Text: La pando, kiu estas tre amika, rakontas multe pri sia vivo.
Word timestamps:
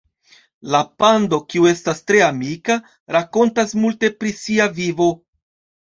La 0.75 0.79
pando, 1.03 1.39
kiu 1.51 1.67
estas 1.73 2.01
tre 2.09 2.25
amika, 2.29 2.81
rakontas 3.19 3.79
multe 3.85 4.15
pri 4.19 4.37
sia 4.43 4.73
vivo. 4.85 5.17